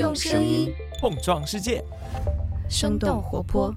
[0.00, 1.84] 用声音碰撞世界，
[2.70, 3.74] 生动活泼。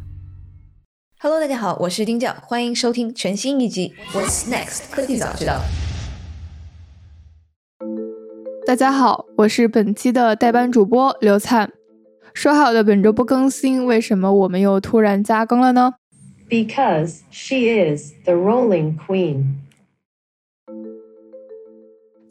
[1.20, 5.60] Hello，大家好，我是丁教，欢迎收听全新一集《What's Next 科技早知道》。
[8.66, 11.74] 大家好，我是本期的代班主播刘灿。
[12.34, 15.96] 说好的本周不更新，为什么我们又突然加更了呢
[16.50, 19.56] ？Because she is the rolling queen.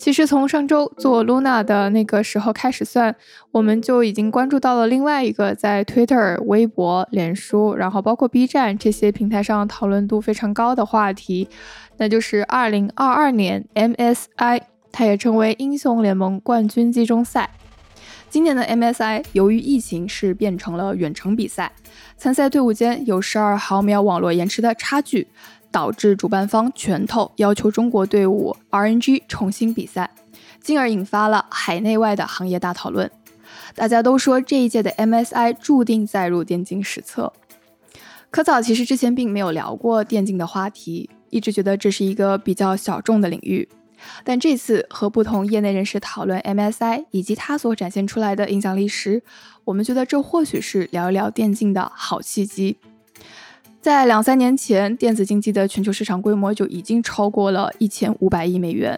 [0.03, 3.15] 其实从上周做 Luna 的那个时候开始算，
[3.53, 11.49] 我们就已经关注到了另外一个在 Twitter、微博、脸书，然后包括 B 站这些平台上讨论度非常高的话题，
[11.99, 17.51] 那就是2022年 MSI，它也称为英雄联盟冠军季中赛。
[18.29, 21.71] 今年的 MSI 由于疫情是变成了远程比赛，
[22.17, 25.29] 参赛队伍间有12毫秒网络延迟的差距。
[25.73, 30.11] 导致主办方拳头要求中国队伍 RNG 重新比赛，
[30.61, 33.11] 进而引发了海内外的行业大讨论。
[33.75, 37.33] 大家都说这一届的 MSI 注定载入电竞史册。
[38.31, 43.69] 科早其实之前并没有聊过电竞的话题，一直觉得这是一个比较小众的领域。
[44.25, 49.23] 但这次和不同业内人士讨论 MSI 以及它所展现出来的影响力时，
[49.65, 52.79] 我们觉得这或许是聊一聊电竞的好契机。
[53.83, 58.97] 在两三年前，电子竞技的全球市场规模就已经超过了一千五百亿美元。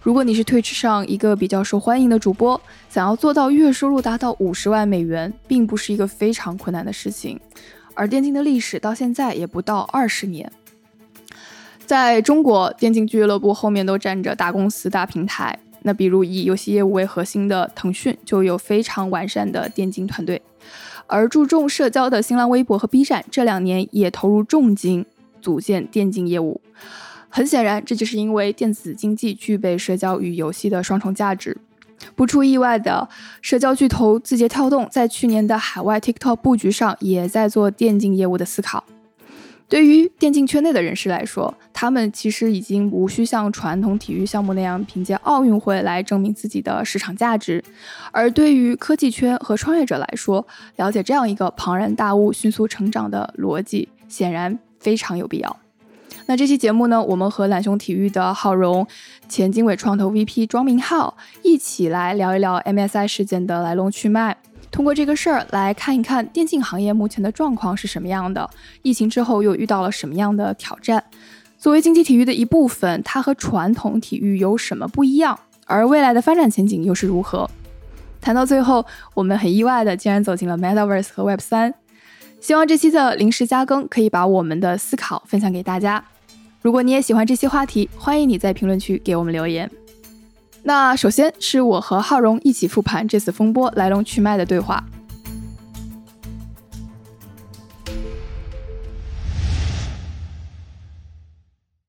[0.00, 2.58] 如果你是 Twitch 上一个比较受欢迎的主播，
[2.88, 7.38] 想要做到月收入达到五十万美元，并不是一个非常困难的事情。
[7.92, 10.50] 而电竞的历史到现在也不到二十年。
[11.84, 15.58] 在中国，电竞俱乐部后面都站着大公司、大平台。
[15.82, 20.40] 那比如以游戏业务为核心的腾讯，就有非常完善的电竞团队。
[21.06, 25.04] 而注重社交的新浪微博和 B 站这两年也投入重金
[25.40, 26.60] 组建电竞业务。
[27.28, 31.56] 很显然，这就是因为电子竞技具备社交与游戏的双重价值。
[32.14, 33.08] 不出意外的，
[33.40, 38.84] 社交巨头字节跳动在去年的海外 TikTok 布局上也在做电竞业务的思考。
[39.72, 47.58] 对于电竞圈内的人士来说，他们其实已经无需像传统体育项目那样凭借奥运会来证明自己的市场价值；
[48.10, 50.46] 而对于科技圈和创业者来说，
[50.76, 55.56] 了解这样一个庞然大物迅速成长的逻辑，显然非常有必要。
[56.26, 58.86] 那这期节目呢，我们和懒熊体育的浩荣、
[59.26, 64.36] 前经纬创投 VP 庄明浩一起来聊一聊 MSI 事件的来龙去脉。
[64.72, 68.48] 通过这个事儿来看一看电竞行业目前的状况是什么样的，
[68.80, 71.04] 疫情之后又遇到了什么样的挑战？
[71.58, 75.38] 作为竞技体育的一部分，它和传统体育有什么不一样？
[75.66, 77.48] 而未来的发展前景又是如何？
[78.22, 81.74] 谈到最后，我们很意外的竟然走进了 Metaverse 和 Web 三。
[82.40, 86.02] 希望这期的临时加更可以把我们的思考分享给大家。
[86.62, 89.70] 如果你也喜欢这期话题，欢迎你在评论区给我们留言。
[90.64, 94.84] 那首先是我和浩荣一起复盘这次风波来龙去脉的对话。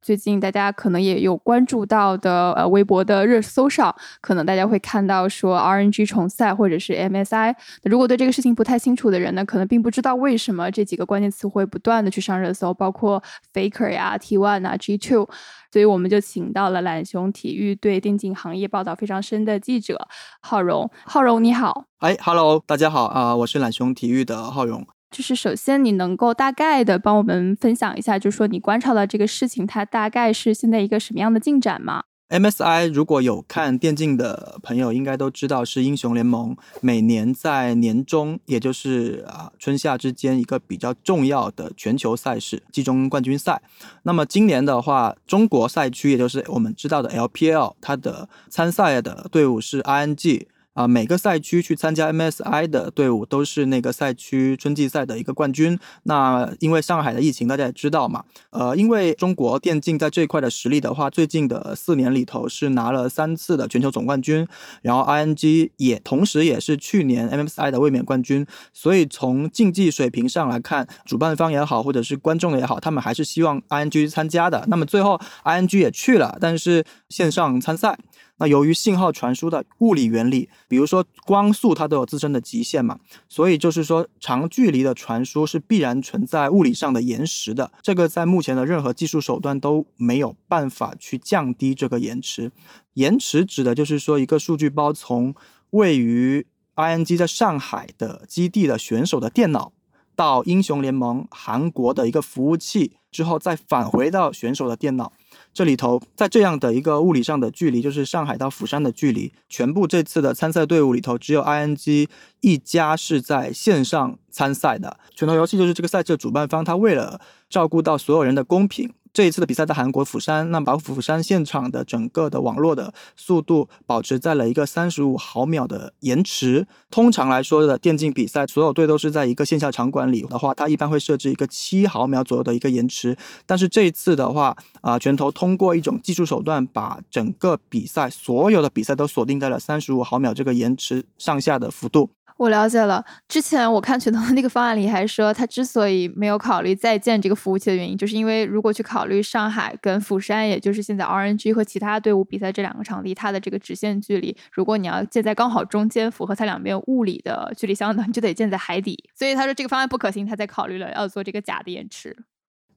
[0.01, 7.55] 最近大家可能也有关注到的，呃，微博的热搜上，可能大家会看到说 RNG 重赛或者是 MSI。
[7.83, 13.23] 如果对这个事情不太清楚的人呢，可能并不知道为什么这几个关键词会不断的去上热搜，包括
[13.53, 15.29] Faker 呀、T1 啊、G2。
[15.73, 20.07] 所以我们就请到了懒熊体育对电竞行业报道非常深的记者
[20.39, 20.87] 浩荣。
[21.03, 24.85] 浩荣你好，哎，Hello，大家好啊、呃，我是懒熊体育的浩荣。
[25.09, 32.03] 就是首先你能够大概的帮我们分享一下，就是说你观察到这个事情，它大概是现在一个什么样的进展吗？
[32.33, 43.61] MSI 如果有看电竞的朋友，应该都知道是英雄联盟每年在年中，也就是啊春夏之间一个比较重要的全球赛事季中冠军赛。
[44.01, 50.47] 那么今年的话，中国赛区也就是我们知道的 LPL，它的参赛的队伍是 ING。
[50.73, 55.77] 啊，每个赛区去参加 MSI 的队伍都是那个赛区春季赛的一个冠军。
[56.03, 64.47] 那因为上海的疫情，大家也知道嘛，呃，因为中国电竞在这一块的实力的话，最近的四年里头是拿了三次的全球总冠军，
[64.81, 68.45] 然后 ING 也同时也是去年 MSI 的卫冕冠军。
[68.73, 74.65] 所以从竞技水平上来看，主办方也好，或者是观众也好，他们还是希望 ING 参加的。
[74.67, 77.97] 那么最后 ING 也去了，但是线上参赛。
[78.37, 82.99] 那由于信号传输的物理原理，比如说光速，它都有自身的极限嘛，
[83.29, 87.71] 所以就是说长距离的传输是必然存在物理上的延时的。
[87.81, 92.51] 这个在目前的任何技术手段都没有办法去降低这个延迟。
[92.93, 95.33] 延迟指的就是说一个数据包从
[95.69, 96.45] 位于
[96.75, 99.71] ING 在上海的基地的选手的电脑
[100.15, 105.13] 到英雄联盟韩国的一个服务器之后，再返回到选手的电脑。
[105.53, 112.07] 这里头在这样的一个物理上的距离，就是上海到釜山的距离，全部这次的参赛队伍里头，只有 ING
[112.41, 114.97] 一家是在线上参赛的。
[115.15, 118.91] 拳头游戏就是这个赛事的主办方，他为了照顾到所有人的公平。
[119.13, 126.65] 这一次的比赛在韩国釜山，那把釜山现场的整个的网络的速度保持在了一个三十五毫秒的延迟。
[126.89, 133.15] 通常来说的电竞比赛，所有队都是在一个线下场馆里的话，它一般会设置一个七毫秒左右的一个延迟。
[133.45, 142.09] 但是这一次的话，啊，拳头通过一种技术手段，把整个比赛所有的比赛都锁定在了三十五毫秒这个延迟上下的幅度。
[142.37, 143.03] 我了解了。
[143.27, 158.97] 之前我看拳头的那个方案里还说，他之所以没有考虑再建这个服务器的原因，就是因为如果去考虑上海跟釜山，也就是现在 RNG 和其他队伍比赛这两个场地，它的这个直线距离，如果你要建在刚好中间，符合它两边物理的距离相等，就得建在海底。
[159.15, 162.15] 所以他说这个方案不可行，他才考虑了要做这个假的延迟。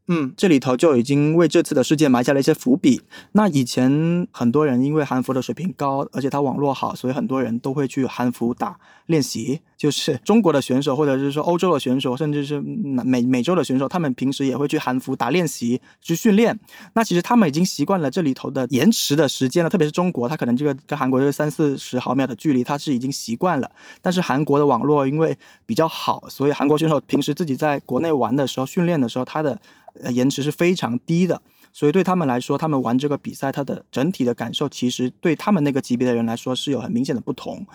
[0.08, 3.02] 嗯，这里头就已经为这次的事件埋下了一些伏笔。
[3.32, 9.60] 那以前很多人因为韩服的水平高，而且他网络好，所以很多人都会去韩服打练习。
[9.76, 16.58] 就是中国的选手，或者是说欧洲的选手，甚至是美美洲的选手，他们平时也会去韩服打练习去训练。
[16.94, 23.70] 那其实他们已经习惯了这里头的延迟的时间了，特别是中国，他可能这个跟韩国这个三四十毫秒的距离，他是已经习惯了。
[24.00, 25.36] 但是韩国的网络因为
[25.66, 29.60] 比较好，所以韩国选手平时自己在国内玩的时候、训练的时候，他的
[30.02, 31.40] 呃延迟是非常低的。
[31.72, 37.66] 所以对他们来说，他们玩这个比赛，它的整体的感受，其实对他们那个级别的人来说是有很明显的不同。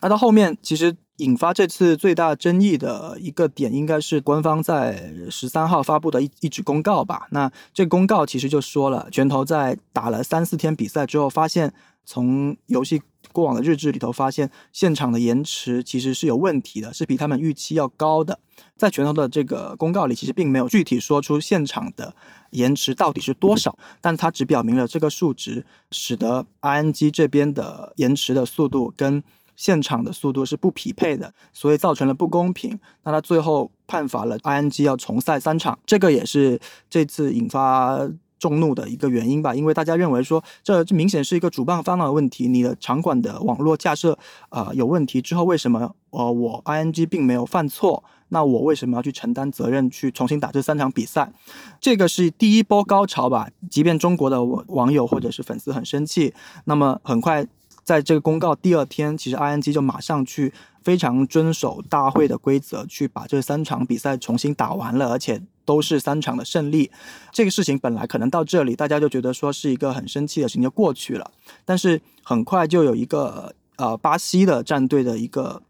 [0.00, 7.28] 那到后面，其实引发这次最大争议的一个点，应该是官方在十三号发布的一一纸公告吧。
[7.32, 11.74] 那这公告其实就说了，拳头在打了三四天比赛之后，发现
[12.06, 18.38] 从游戏过往的日志里头发现，现场的延迟其实是有问题的，是比他们预期要高的。
[18.76, 22.14] 在拳头的这个公告里，其实并没有具体说出现场的
[22.50, 29.22] 延迟到底是多少，但它只表明了这个数值，使得 ING 这边的延迟的速度跟
[29.56, 32.78] 现场的速度是不匹配的，所以造成了不公平。
[33.04, 38.08] 那他最后判罚了 ING 要重赛三场，这个也是这次引发
[38.40, 39.54] 众怒的一个原因吧。
[39.54, 48.02] 因为大家认为说，这明显是一个主办方的问题，你的场馆的网络架设啊有问题之后，为什么呃我 ING 并没有犯错？
[48.30, 51.32] 那我为什么要去承担责任去重新打这三场比赛？
[51.80, 53.48] 这个是第一波高潮吧。
[53.70, 56.34] 即便中国的网友或者是粉丝很生气，
[56.64, 57.46] 那么很快。
[57.82, 60.52] 在这个公告第二天，其实 ING 就马上去
[60.84, 66.90] 非常遵守大会的规则，去把这三场比赛重新打完了，而且都是三场的胜利。
[67.30, 71.30] 这个事情本来可能到这里，大家就觉得说是一个很生气的事情就过去了，
[71.64, 75.62] 但是很快就有一个呃巴西的战队的一个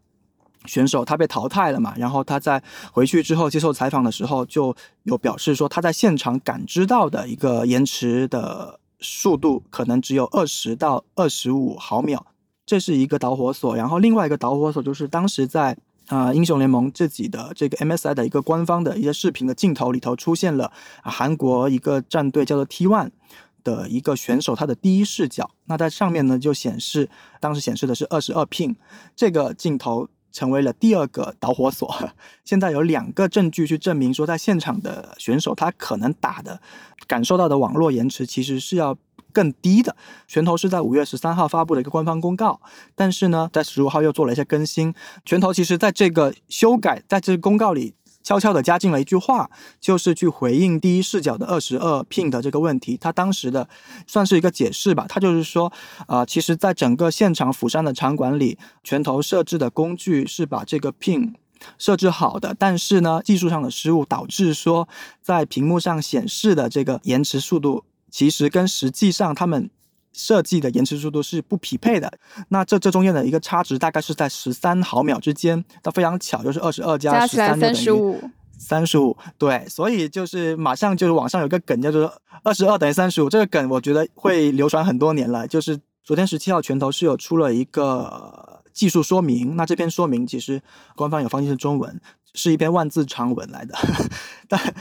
[0.65, 8.79] 选手他被淘汰了嘛，然后他在回去之后接受采访的时候就有表示说他在现场感知到的一个延迟的。
[9.03, 12.23] 速度可能只有二十到二十五毫秒，
[12.67, 13.75] 这是一个导火索。
[13.75, 15.75] 然后另外一个导火索就是当时在
[16.07, 20.71] 啊英雄联盟自己的这个 MSI 的一个官方的一些视频的镜头里头出现了
[21.03, 23.11] 韩国一个战队叫做 T1
[23.63, 25.51] 的一个选手他的第一视角。
[25.65, 27.09] 那在上面呢就显示
[27.39, 28.75] 当时显示的是二十二 pin，
[29.15, 30.07] 这个镜头。
[30.33, 31.93] 成为了第二个导火索。
[32.45, 36.61] 现在有两个证据去证明说，在现场的选手他可能打的
[37.05, 38.97] 感受到的网络延迟其实是要
[39.31, 39.95] 更低的。
[40.27, 42.61] 拳头是在五月十三号发布的一个官方公告，
[42.93, 44.93] 但是呢，在十五号又做了一些更新。
[45.25, 47.95] 拳头其实在这个修改，在这个公告里。
[48.23, 52.95] 悄悄地加进了一句话，就是去回应第一视角的二十二 pin 的这个问题。
[52.95, 53.67] 他当时的
[54.05, 55.73] 算是一个解释吧，他就是说，
[56.05, 61.33] 啊，其实在整个现场釜山的场馆里，拳头设置的工具是把这个 pin
[61.79, 64.87] 设置好的，但是呢，技术上的失误导致说，
[65.23, 69.71] 在屏幕上显示的这个延迟速度，其实跟实际上他们。
[70.13, 72.11] 设计的延迟速度是不匹配的，
[72.49, 78.21] 那这这中间的一个差值大概是在十三毫秒之间，那非常巧就是二十二加十三三十五，
[78.57, 82.13] 三十五对，所以就是马上就是网上有个梗叫做
[82.43, 85.47] 二十二等于三十五，这个梗我觉得会流传很多年了。
[85.47, 90.61] 就是昨天十七号拳头是有出了一个技术说明，那这篇说明其实
[90.97, 92.01] 官方有翻译成中文，
[92.33, 93.73] 是一篇万字长文来的，
[94.49, 94.75] 但。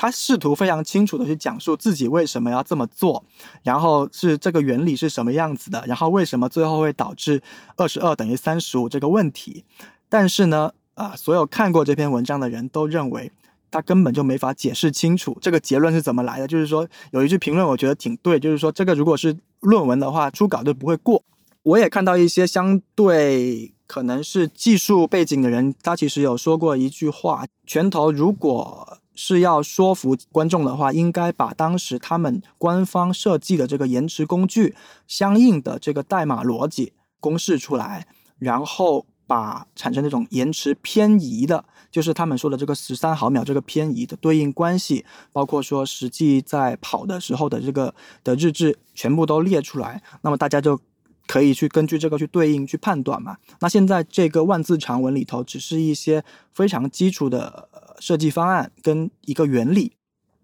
[0.00, 3.22] 他试图非常清楚的去讲述自己为什么要这么做，
[3.62, 7.42] 然后是这个原理是什么样子的，然后为什么最后会导致
[7.76, 9.66] 二十二等于三十五这个问题。
[10.08, 13.30] 但是呢，啊，所有看过这篇文章的人都认为
[13.70, 16.46] 他根本就没法解释清楚这个结论是怎么来的。
[16.46, 21.22] 就是说，有一句评论我觉得挺对，就是说这个如果是论文的话，初稿就不会过。
[21.64, 28.96] 我也看到一些相对可能是技术背景的人，他其实有说过一句话：拳头如果。
[29.22, 34.74] 是要说服观众的话，应该把当时他们官方设计的这个延迟工具
[35.06, 38.06] 相应的这个代码逻辑公示出来，
[38.38, 50.80] 然后把产生这种延迟偏移的，就是他们说的这个十三毫秒这个偏移的对应关系，包括说实际在跑的时候的这个的日志全部都列出来，那么大家就。
[51.26, 53.36] 可以去根据这个去对应去判断嘛？
[53.60, 57.68] 那现在这个万字长文里头，只是一些非常基础的
[58.00, 59.92] 设计方案跟一个原理。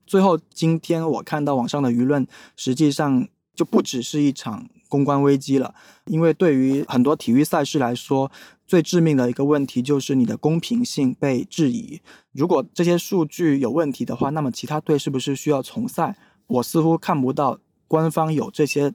[0.06, 5.74] 最后，今天我看到网上的舆论，实际上就不只是一场公关危机了。
[6.04, 8.30] 因为对于很多体育赛事来说，
[8.64, 12.00] 最致命的一个问题就是你的公平性被质疑。
[12.30, 16.16] 如果这些数据有问题的话，那么其他队是不是需要重赛？
[16.46, 17.58] 我似乎看不到
[17.88, 18.94] 官方有这些。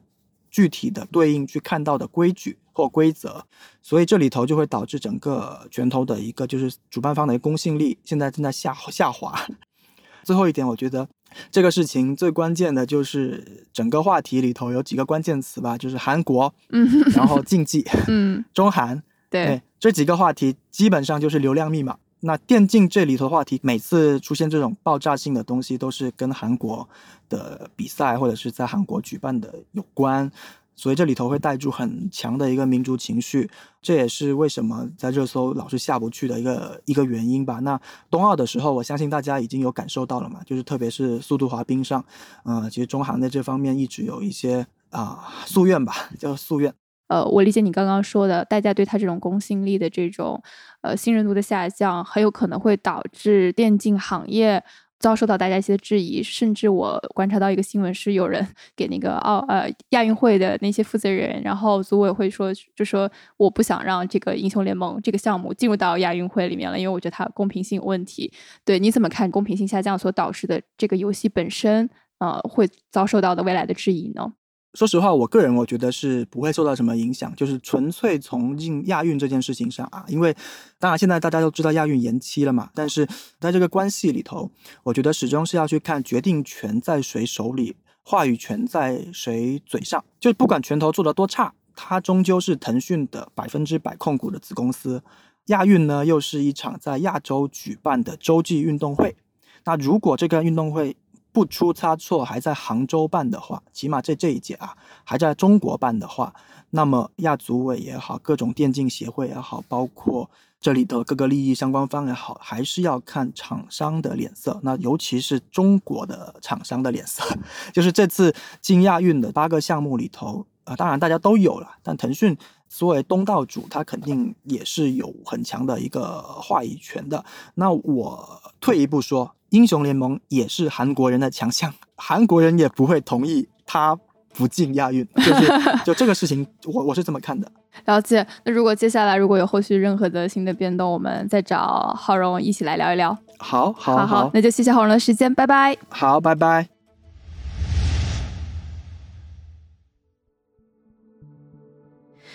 [0.54, 3.44] 具体的对应去看到的规矩或规则，
[3.82, 9.34] 所以这里头就会导致整个拳头的一个就是主办方的一个公信力现在正在下下滑。
[10.24, 11.08] 最后一点，我觉得
[11.50, 19.02] 这个事情最关键的就是整个话题里头有几个关键词吧，就是韩国，嗯， 然后竞技， 嗯，中韩，
[19.32, 21.98] 对，这几个话题基本上就是流量密码。
[22.24, 26.88] 那电竞这里头的话题，每次出现这种爆炸性的东西，都是跟韩国
[27.28, 30.32] 的比赛或者是在韩国举办的有关，
[30.76, 33.50] 所以这里头会带住很强的一个民族情绪，
[33.82, 37.60] 这也是为什么在热搜老是下不去的一个一个原因吧。
[37.60, 42.04] 那冬奥的时候，我相信大家已经有感受到了嘛，就是特别是速度滑冰上，
[42.44, 46.74] 呃，其实中韩在这方面一直有一些啊夙愿吧，叫夙愿。
[47.08, 50.42] 呃，我理解你刚刚说的，大家对他这种公信力的这种
[50.80, 54.64] 呃信任度的下降，很有可能会导致电竞行业
[55.02, 56.24] 遭受到大家一些质疑。
[56.24, 68.32] 甚至我观察到一个新闻，是有人 给那个奥呃亚运会的那些负责人，然后组委会说，就说我不想让这个英雄联盟这个项目进入到亚运会里面了，因为我觉得它公平性有问题。
[68.64, 71.90] 对，你怎么看公平性下降所导致的这个游戏本身
[72.20, 74.32] 呃会遭受到的未来的质疑呢？
[74.74, 80.34] 说实话，我个人我觉得是不会受到什么影响，就是纯粹从进亚运这件事情上啊，因为
[80.80, 83.06] 当然现在大家都知道亚运延期了嘛，但是
[83.38, 84.50] 在这个关系里头，
[84.84, 95.04] 我觉得始终是要去看决定权在谁手里，话语权在谁嘴上，就不管拳头做的多差，它终究是腾讯的百分之百控股的子公司。
[95.48, 99.18] 亚运呢，又是一场在亚洲举办的洲际运动会，
[99.66, 100.96] 那如果这个运动会，
[101.34, 106.34] 不出差错，还在杭州办的话，起码在这一届啊，还在中国办的话，
[106.72, 114.60] 那么亚组委也好，各种电竞协会也好，包括这里的各个利益相关方也好，还是要看厂商的脸色。
[114.64, 117.24] 那尤其是中国的厂商的脸色，
[117.74, 127.24] 就是这次进亚运的八个项目里头，啊，当然大家都有了，但腾讯作为东道主，它肯定也是有很强的一个话语权的。
[127.56, 129.34] 那我退一步说。
[129.52, 133.98] 英雄联盟也是韩国人的强项， 韩国人也不会同意他
[134.34, 135.52] 不进亚运， 就是
[135.86, 137.50] 就这个事情，我我是这么看的。
[137.86, 138.26] 了解。
[138.44, 143.18] 那如果接下来如果有后续任何的新的变动，我们再找浩荣一起来聊一聊。
[143.40, 145.78] 好，好，好，那就谢谢浩荣的时间，拜拜。
[145.90, 146.71] 好，拜拜。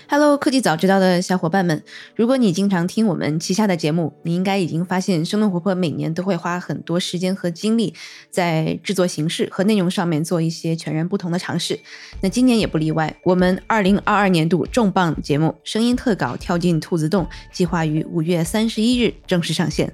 [0.09, 1.83] Hello，科技早知道的小伙伴们，
[2.15, 7.93] 如果你经常听我们旗下的节目，你应该已经发现生动活泼每年都会花很多时间和精力
[8.31, 11.77] 在制作形式和内容上面做一些全然不同的尝试。
[12.21, 19.93] 那今年也不例外，我们二零二二年度重磅节目《声音特稿跳进兔子洞》计划于五月三十一日正式上线。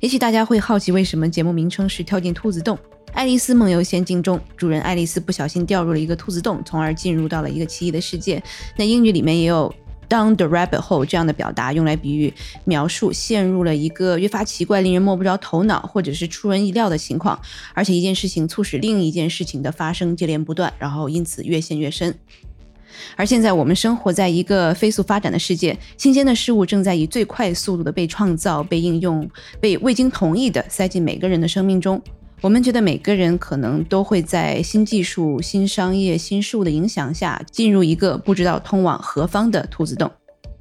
[0.00, 2.78] 也许大家会好奇，为什么节目名称是跳进兔子洞？
[3.14, 8.42] 爱丽丝梦游仙境中，主人爱丽丝不小心掉入了一个兔子洞，从而进入到了一个奇异的世界。
[8.76, 9.72] 那英语里面也有
[10.08, 17.40] down the rabbit hole 这样的表达，用来比喻描述陷入了一个越发奇怪、令人摸不着头脑或者是出人意料的情况，
[17.72, 22.12] 而且一件事情促使另一件事情的发生接连不断，然后因此越陷越深。
[23.16, 29.28] 而现在我们生活在一个飞速发展的世界，新鲜的事物正在以最快速度的被创造、被应用、
[29.60, 32.02] 被未经同意的塞进每个人的生命中。
[32.44, 40.12] 我们觉得每个人可能都会在新技术、新商业、新事物的影响下，进入一个不知道通往何方的兔子洞。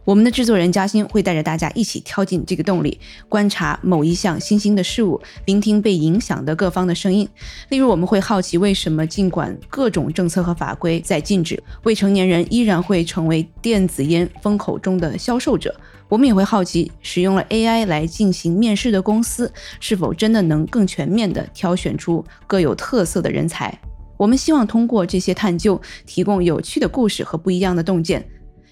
[0.05, 7.27] 我们的制作人嘉欣会带着大家一起跳进这个洞里，观察某一项新兴的事物，聆听被影响的各方的声音。
[7.69, 15.73] 例如，我们会好奇为什么尽管各种政策和法规在禁止，未成年人依然会成为电子烟风口中的销售者。
[16.09, 23.79] 我们也会好奇，使用了 AI 来进行面试的公司，是否真的能更全面地挑选出各有特色的人才？
[24.17, 28.23] 我们希望通过这些探究，提供有趣的故事和不一样的洞见。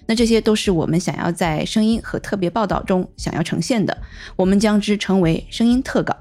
[0.06, 3.96] 那这些都是我们想要在声音和特别报道中想要呈现的。
[4.36, 6.16] 我们将之称为声音特稿。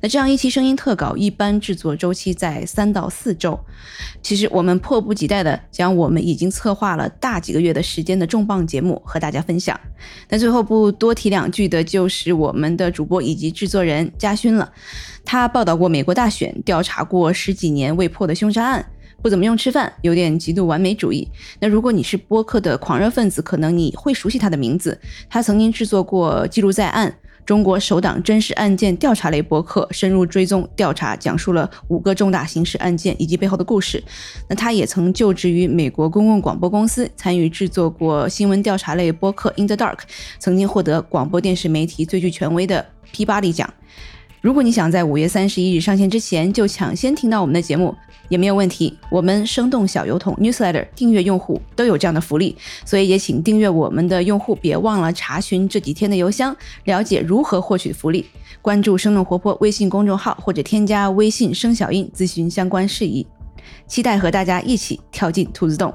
[0.00, 3.58] 那这样一期声音特稿一般制作周期在三到四周。
[4.20, 9.78] 其实我们迫不及待的将我们已经策划了大几个月的时间的重磅节目和大家分享。
[10.28, 14.70] 那最后不多提两句的就是我们的主播以及制作人嘉勋了。
[15.24, 18.84] 他报道过美国大选，调查过十几年未破的凶杀案。
[19.26, 21.28] 不怎么用吃饭，有点极度完美主义。
[21.58, 24.96] 那如果你是播客的狂热分子，可能你会熟悉他的名字。
[25.28, 27.10] 他曾经制作过《记录在案》
[27.44, 34.00] 中国首档真实案件调查类播客，深入追踪调查，讲述了五个重大刑事案件以及背后的故事。
[34.48, 39.96] 那他也曾就职于美国公共广播公司，参与制作过新闻调查类播客《In the Dark》，
[40.38, 43.68] 曾经获得广播电视媒体最具权威的 P 巴里奖。
[44.40, 47.94] 如果你想在五月三十一日上线之前就抢先听到我们的节目，
[48.28, 48.96] 也没有问题。
[49.10, 58.26] 我们生动小油桶 Newsletter 订阅用户都有这样的福利，所以也请订阅我们的用户别忘了查询这几天的邮箱，了解如何获取福利。
[58.62, 63.26] 关注生动活泼微信公众号或者添加微信生小印咨询相关事宜。
[63.88, 65.92] 期待和大家一起跳进兔子洞。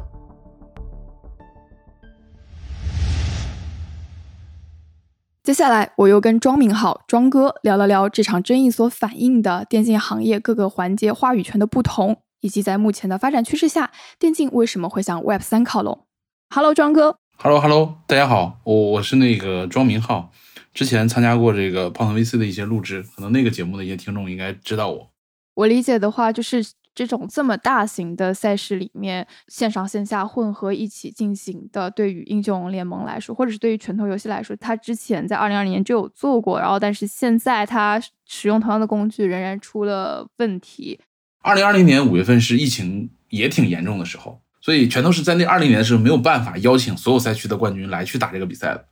[5.44, 16.06] 接下来，我又跟庄明浩庄哥聊了聊这场争议所反映的电竞行业各个环节话语权的不同，以及在目前的发展趋势下，电竞为什么会向 Web 三靠拢。
[16.54, 17.18] Hello，庄哥。
[17.40, 20.30] Hello，Hello，大家好，我我是那个庄明浩，
[20.76, 25.10] 之前参加过这个胖腾 VC 的一些录制，可能那个节目的一些听众应该知道我。
[25.56, 26.64] 我理解的话就是。
[26.94, 41.00] 这种这么大型的赛事里面，线上线下混合一起进行的，对于英雄联盟来说，或者是对于拳头游戏来说，它之前在二零二零年就有做过，然后但是现在它使用同样的工具仍然出了问题。
[41.42, 48.86] 二零二零年五月份是疫情也挺严重的时候，所以拳头是在那二零年的时候没有办法邀请所有赛区的冠军来去打这个比赛的。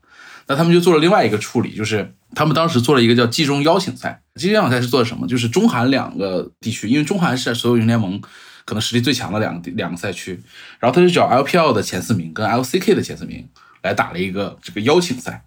[0.50, 4.22] 那他们就做了另外一个处理，就是他们当时做了一个叫季中邀请赛。
[4.36, 5.27] 季中邀请赛是做什么？
[5.27, 8.20] 就是中韩两个地区，因为中韩是所有英雄联盟
[8.65, 10.41] 可能实力最强的两个两个赛区，
[10.79, 13.48] 然后他就找 LPL 的前四名跟 LCK 的前四名
[13.84, 15.46] 来打了一个这个邀请赛。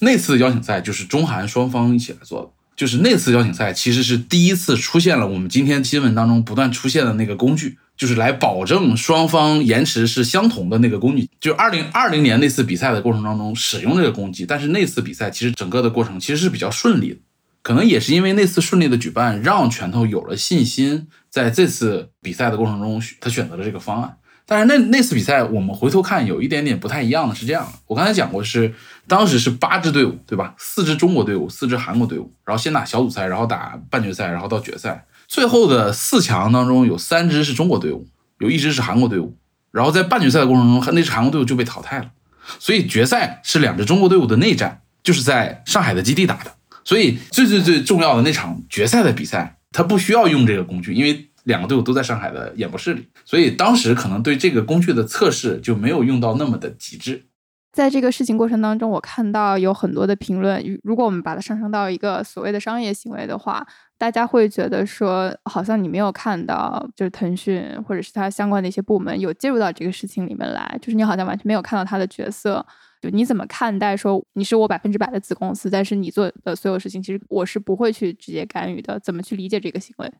[0.00, 7.78] 那次邀请赛就是中韩双方一起来做的，就是那次邀请赛其实是第一次出现了我们今天新闻当中不断出现的那个工具。
[7.96, 17.20] 就是来保证双方延迟是相同的那个工具，就二零二零年那次比赛的过程当中使用这个工具，但是那次比赛其实整个的过程其实是比较顺利的，
[17.62, 24.16] 可能也是因为那次顺利的举办，让拳头有了信心，在这次比赛的过程中，他选择了这个方案。
[24.44, 28.74] 但是那那次比赛我们回头看有一点点不太一样的是这样的，我刚才讲过是
[29.06, 30.54] 当时是八支队伍对吧？
[30.58, 35.06] 四支中国队伍，四支韩国队伍，然后先打小组赛，然后打半决赛，然后到决赛。
[35.32, 38.06] 最后的四强当中有三支是中国队伍，
[38.38, 39.38] 有一支是韩国队伍。
[39.70, 42.10] 然后在半决赛的过程中，那支韩国队伍就被淘汰了。
[42.58, 46.52] 所以决赛是两支中国队伍的内战，就是在上海的基地打的。
[46.84, 53.08] 所以最最最重要的那场决赛的比赛，他不需要用这个工具，因为两个队伍都在上海的演播室里。
[53.24, 57.24] 所以当时可能对这个工具的测试就没有用到那么的极致。
[57.72, 63.66] 在这个事情过程当中，我看到有很多的评论，如果我们把它上升到一个所谓的商业行为的话。
[64.02, 72.66] 大家会觉得说，好像你没有看到，就是腾讯或者是它相关的一些部门有介入到这个事情里面来，就是你好像完全没有看到他的角色。
[73.00, 78.98] 就你怎么看待说，你是我百分之百的子公司，但是你做的所有事情，其实我是不会去直接干预的。
[78.98, 80.12] 怎么去理解这个行为？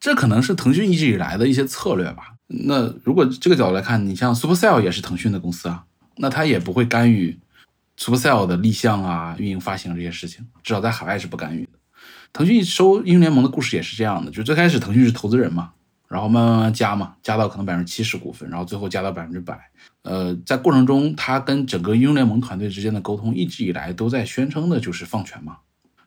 [0.00, 2.36] 这可能是腾讯一直以来的一些策略吧。
[2.46, 5.84] 那如果这个角度来看，你像 Supercell 也是腾讯的公司啊，
[6.16, 7.38] 那他也不会干预
[7.98, 11.72] Supercell 的立项啊、运营、发行这些事情，至少在海外是不干预的。
[12.32, 15.72] 腾讯收英雄联盟的故事也是这样的，就最开始腾讯是投资人嘛，
[16.06, 19.58] 然后慢慢慢加嘛，加到可能百分之七十股份，然后最后加到百分之百。
[20.02, 25.58] 呃，在过程中，他跟整个英雄联盟团队之间的沟通，一直以来都在宣称的就是放权嘛。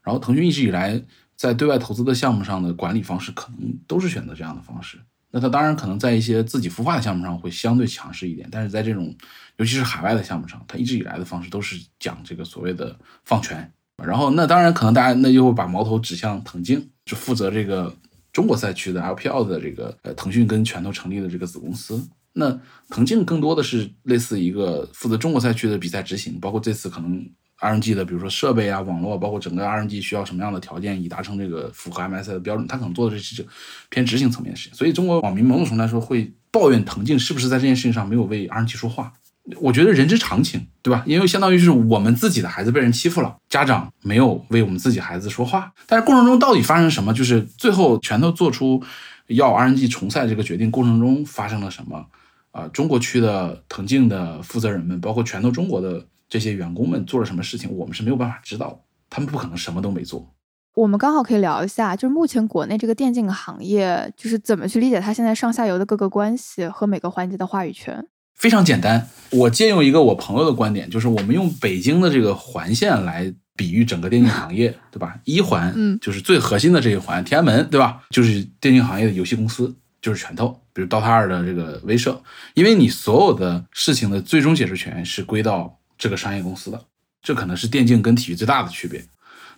[0.02, 1.04] 然后腾讯一直以来
[1.36, 5.00] 在对外投资的项目上的管理方式，可能都是选择这样的方式。
[5.30, 9.16] 那他当然可能在一些自己孵化的项目上会相对强势一点，但是在这种
[9.58, 13.72] 尤其是海外的项目上，他一直以来的方式都是讲这个所谓的放权。
[14.06, 17.94] 然后，那当然可能大家那又会把矛头指向腾讯，就负责这个
[18.34, 22.02] 中国赛区的 LPL 的这个呃腾讯跟拳头成立的这个子公司。
[22.34, 22.58] 那
[22.90, 27.26] 腾讯更多的是类似一个负责中国赛区的比赛执行，包括这次可能
[27.60, 33.50] RNG 的，比如说设备啊、网络，包括整个 RNG 需要什么样的条件以达成这个符合 MSI 的标准，他可能做的是这是
[33.90, 34.78] 偏执行层面的事情。
[34.78, 39.12] 所以中国网民某种程度来说会抱怨腾讯是不是在这件事情上没有为 RNG 说话。
[39.60, 41.04] 我觉得人之常情，对吧？
[41.06, 45.74] 因为相当于是我们自己的孩子被人欺负了，家长没有为我们自己孩子说话。
[45.88, 47.14] 但是过程中到底发生什么？
[47.14, 48.82] 就是最后拳头做出
[49.28, 52.06] 要 RNG 重赛这个决定过程中发生了什么？
[52.52, 58.82] 啊，中国区的腾讯的负责人们，包括拳头中国的这些员工们做了什么事情，我们是没有办法知道。
[59.10, 60.34] 他们不可能什么都没做。
[60.76, 68.06] 我们刚好可以聊一下，就是目前国内这个电竞行业，就是怎么去理解它现在上下游的各个关系和每个环节的话语权。
[68.36, 75.20] 非常简单，我借用一个我朋友的观点，就是我们用北京的这个环线来比喻整个电竞行业， 对吧？
[75.26, 78.02] 一环，嗯就是最核心的这一环，天安门，对吧？
[78.10, 82.18] 就是电竞行业的游戏公司，就是拳头，比如 DOTA 二的这个威慑，
[82.56, 86.84] 因为你所有的事情的最终解释权是归到这个商业公司的，
[87.22, 89.04] 这可能是电竞跟体育最大的区别。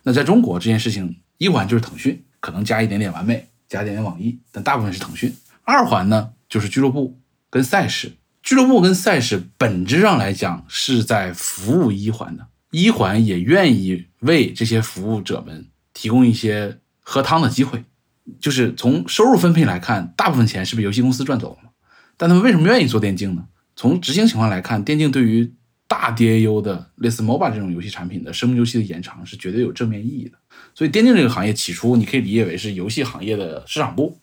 [0.02, 5.34] 那在中国这件事情，一环就是腾讯，可能加一点点完美，加一点点网易，但大部分是腾讯。
[5.62, 8.12] 二环呢，就是俱乐部跟赛事。
[8.44, 17.82] 俱乐部跟赛事本质上来讲是在服务一环的，一环也愿意为这些服务者们提供一些喝汤的机会。
[18.38, 21.70] 就是从收入分配来看，大部分钱是被游戏公司赚走了？
[22.18, 23.46] 但他们为什么愿意做电竞呢？
[23.76, 25.50] 从执行情况来看，电竞对于
[25.88, 30.36] 大 DAU 的类似 MOBA 这种游戏产品的生命周期的延长是绝对有正面意义的。
[30.74, 34.18] 所以，电竞这个行业起初你可以理解为是游戏行业的市场部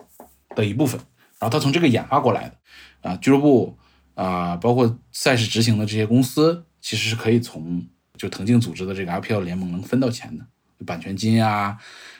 [0.55, 1.01] 的一部分，
[1.39, 3.75] 然后它从这个演化过来的啊，俱乐部。
[4.21, 7.83] 啊，包括赛事执行的这些公司，其实是可以从
[8.15, 10.45] 就腾讯组织的这个 LPL 联盟能分到钱的，
[10.85, 11.75] 版权金啊，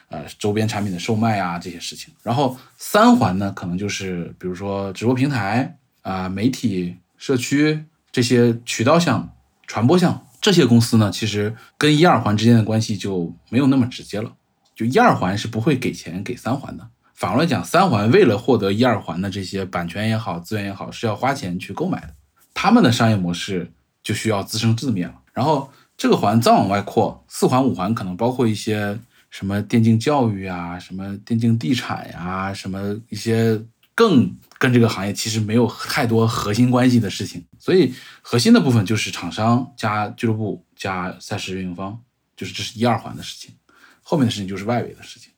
[0.08, 2.12] 呃，周边产品的售卖啊这些事情。
[2.24, 9.32] 然后三环呢，可能就是比如说直播平台啊、媒体、社区这些渠道项、
[9.68, 14.32] 传播项这些公司呢，其实跟一二环之间的关系就没有那么直接了。
[14.74, 16.88] 就一二环是不会给钱给三环的。
[17.14, 22.14] 反过来讲，三环为了获得一二环的这些版权也好、资源也好，是要花钱去购买的。
[22.52, 23.72] 他们的商业模式
[24.02, 25.14] 就需要自生自灭了。
[25.32, 28.98] 然后这个环再往外扩，四环、五环可能包括一些
[29.30, 33.60] 什么电竞教育啊、什么电竞地产呀、什么一些
[33.94, 37.44] 更跟这个行业其实没有太多核心关系的事情。
[37.58, 41.98] 所以核心的部分就是厂商加俱乐部加赛事运营方，
[42.36, 43.54] 就是这是一二环的事情。
[44.02, 45.31] 后面的事情就是外围的事情。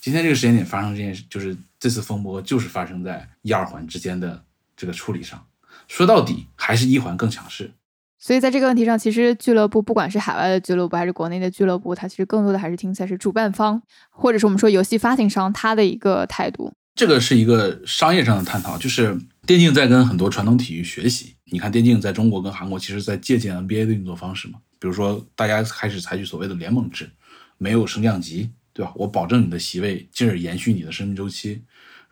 [0.00, 4.42] 今天这个时间点发生这件事，就是这次风波就是发生在一二环之间的
[4.76, 5.44] 这个处理上。
[5.86, 7.72] 说到底，还是一环更强势。
[8.18, 13.80] 所以在这个问题上，其实俱乐部不管是海外的俱乐部还是国内的俱乐部，它其实更多的还是听起来是主办方，
[14.10, 16.72] 或者是我们说游戏发行商他的一个态度。
[16.96, 21.36] 这个是一个商业上的探讨，就是电竞在跟很多传统体育学习。
[21.44, 27.08] 你看，电竞在中国跟韩国其实在借鉴 NBA 的运作方式嘛，比如说大家开始采取所谓的联盟制，
[27.56, 28.50] 没有升降级。
[28.78, 28.92] 对吧？
[28.94, 31.60] 我保证你的席位，进而延续你的生命周期。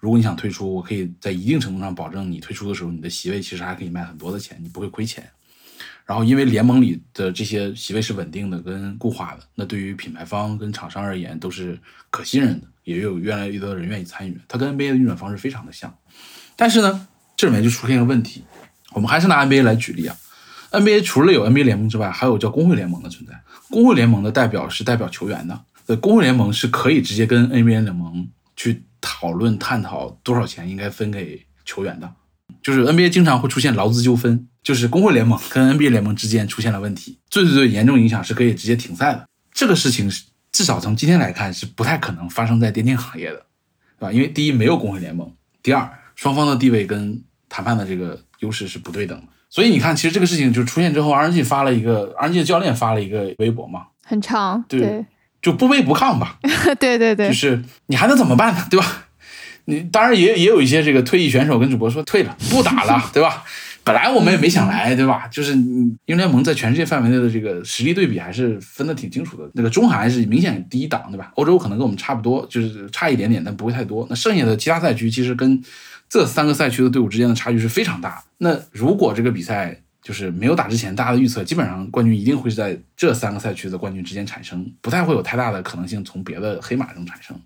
[0.00, 5.24] 如果你想退出，我可以在一定程度上保证你退出的时候，你的席位其实还可以卖很多的钱，你不会亏钱。
[6.04, 11.78] 然后，因为联盟里的这些席位是稳定的、跟固化的，那对于品牌方跟厂商而言都是
[12.10, 14.36] 可信任的，也有越来越多的人愿意参与。
[14.48, 15.96] 它跟 NBA 的运转方式非常的像。
[16.56, 18.42] 但是呢，这里面就出现一个问题，
[18.92, 20.16] 我们还是拿 NBA 来举例啊。
[20.72, 23.40] NBA 除了有 NBA 联盟之外，还有叫工会联盟的存在。
[23.70, 25.64] 工会联盟的代表是代表球员的。
[25.86, 32.12] 的工会联盟是可以直接跟 NBA 联盟去讨论探讨多少钱应该分给球员的，
[32.62, 39.28] 就是 NBA 经常会出现劳资纠纷，就是工会联盟跟 NBA 联盟之间出现了问题，最最最严重影响是可以直接停赛的。
[39.52, 43.46] 这个事情是至少从今天来看是不太可能发生在电竞行业的，
[43.98, 44.12] 对吧？
[44.12, 49.26] 因为第一没有工会联盟，第二双方的地位跟谈判的这个优势是不对等的。
[49.48, 55.06] 所以你看，其实这个事情就出现之后，RNG 发了一个 RNG 的教练发了一个微博嘛，很长，对。
[55.46, 56.40] 就不卑不亢吧，
[56.80, 59.04] 对对对，就是你还能怎么办呢，对吧？
[59.66, 63.44] 你当然也也有一些这个退役选手跟主播说退了，不打了，对吧？
[63.84, 65.28] 本来我们也没想来，对吧？
[65.28, 69.48] 就是英雄联盟在全世界范围内的这个实力对比还是分得挺清楚的。
[69.54, 71.30] 那个中韩是明显第一档，对吧？
[71.36, 74.04] 欧洲可能跟我们差不多，就是差一点点，但不会太多。
[74.10, 75.62] 那剩下的其他赛区其实跟
[76.08, 78.20] 这三个赛区的队伍之间的差距是非常大。
[78.38, 87.36] 那如果这个比赛，就是没有打之前，大家的预测基本上冠军一定会是在这三个赛区的冠军之间产生，不太会有太大的可能性从别的黑马中产生。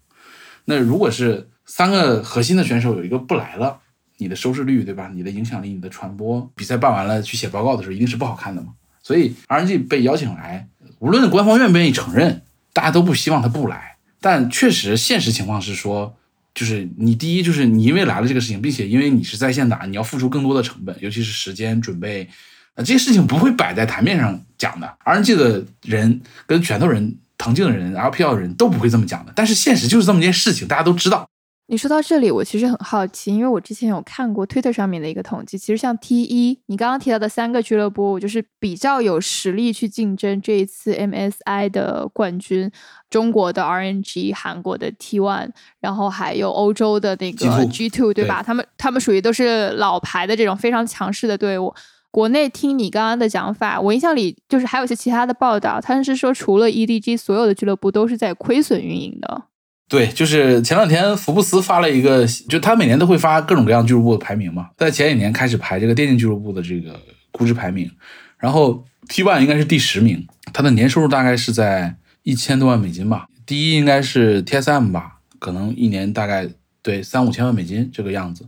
[0.67, 3.81] 那如果是三个核心的选手有一个不来了，
[4.19, 5.11] 你的收视率对吧？
[5.15, 8.75] 你的影响力、你的传播，比赛办完了去写报告的时候一定是不好看的嘛。
[9.03, 10.69] 所以 RNG 被邀请来，
[10.99, 12.43] 无论官方愿不愿意承认，
[12.75, 13.97] 大家都不希望他不来。
[14.21, 16.15] 但确实现实情况是说，
[16.55, 22.29] 就是你第一就是你因为来了这个事情，并且因为你是在线打，你要付出更多的成本，尤其是时间准备。
[22.75, 29.33] 啊这些事情不会摆在台面上讲的，RNG 的人跟拳头人、腾讯的人、LPL 的人都不会这么讲的。
[29.35, 31.29] 但是现实就是这么件事情，大家都知道。
[31.71, 42.69] 你说到这里，我其实很好奇，因为我之前有看过 Twitter 上面的一个统计，其实像 T 一，你刚刚提到的三个俱乐部，就是比较有实力去竞争这一次 MSI 的冠军，
[43.09, 48.43] 中国的 RNG、韩国的 T One，然后还有欧洲的那个 G Two，对吧？
[48.43, 51.73] 他们他们属于都是老牌的这种非常强势的队伍。
[52.11, 59.45] 国内听你刚刚的讲法，我印象里就是还有一些其他的报道，他们是说除了 EDG，所有的俱乐部都是在亏损运营的。
[59.91, 66.97] 对，就是前两天福布斯发了一个，就他每年都会发各种各样俱乐部的排名嘛，在前几年开始排这个电竞俱乐部的这个
[67.33, 67.91] 估值排名，
[68.39, 76.49] 然后 T One 应该是第十名，它的年收入大概是在一千多万美金吧，第一应该是 TSM 吧，可能一年大概
[76.83, 78.47] 对三五千万美金这个样子，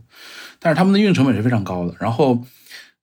[0.59, 1.93] 但是他们的运营成本是非常高的。
[1.99, 2.41] 然后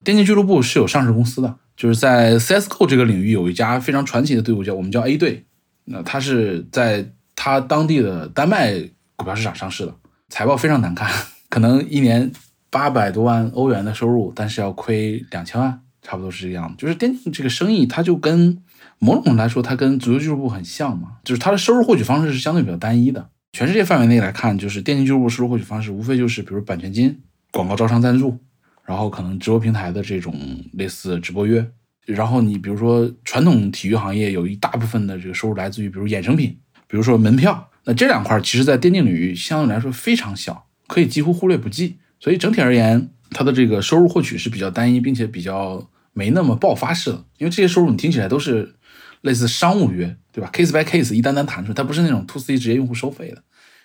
[0.03, 5.44] 电竞俱乐部是有上市公司的，就是在 CSGO 这个领域有一家非常传奇的队伍叫我们叫 A 队，
[5.85, 7.07] 那它是在。
[7.42, 8.79] 他当地的丹麦
[9.16, 9.94] 股票市场上市的，
[10.29, 11.11] 财报非常难看，
[11.48, 12.31] 可能一年
[12.68, 16.74] 八百多万欧元的收入，但是要亏两千万，差不多是这个样子。
[16.76, 18.62] 就是电竞这个生意，它就跟
[18.98, 23.31] 某种来说，它跟足球俱乐部很像嘛，就是它的收入获取方式是相对比较单一的。
[23.55, 27.18] 全世界范围内来看，就是电竞俱乐部收入获取方式，无非就是比如版权金、
[27.53, 28.37] 广告招商赞助，
[28.85, 30.35] 然后可能直播平台的这种
[30.74, 31.66] 类似直播约，
[32.05, 36.55] 然后你比如说传统体育行业有一大部分的这个收入来自于比如衍生品。
[36.90, 41.98] 比如说门票，那这两块其实，在电竞领域相对来说非常小，可以几乎忽略不计。
[42.18, 47.24] 所以整体而言，它的这个收入获取是比较单一，并且比较没那么爆发式的。
[47.38, 48.74] 因为这些收入你听起来都是
[49.20, 53.42] 类似商务约，对吧？case by case，一单单谈出，它不是那种 to C 直接用户收费的。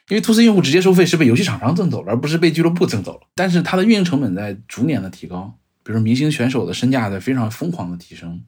[0.10, 3.22] 因为 to C 用户直接收费是被游戏厂商挣走了，而不是被俱乐部挣走了。
[3.36, 8.42] 但是它的运营成本在逐年的提高，比如明星选手的身价在非常疯狂的提升。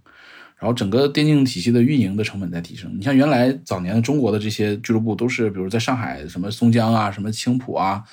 [0.60, 2.92] 然后整个电竞体系的运营的成本在提升。
[2.98, 8.04] 你像原来早年的中国的这些俱乐部，都是比如在上海什么松江啊、什么青浦啊，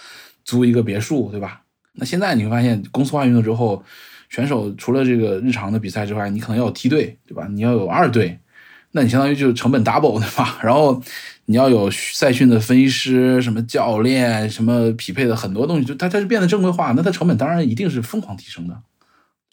[0.44, 1.62] 租一个别墅，对吧？
[1.94, 3.82] 那现在你会发现公司化运作之后，
[4.28, 7.46] 选手除了这个日常的比赛之外，你可能要有梯队，对吧？
[7.50, 8.38] 你要有二队，
[8.92, 10.58] 那你相当于就成本 double，对吧？
[10.62, 11.00] 然后
[11.46, 18.82] 你要有赛训的分析师、什么教练、什么匹配的很多东西，就它它是变得正规化，那它成本当然一定是疯狂提升的。